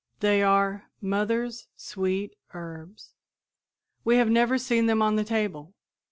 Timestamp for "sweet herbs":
1.75-3.13